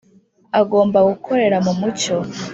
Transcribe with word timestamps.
agomba 0.59 0.99
gukorera 1.09 1.57
mu 1.65 1.73
mucyo 1.79 2.15